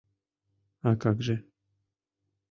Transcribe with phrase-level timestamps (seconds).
[0.89, 1.35] А как же!..